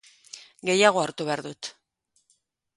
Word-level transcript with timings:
Gehiago 0.69 1.03
hartu 1.05 1.29
behar 1.29 1.45
dut 1.51 1.71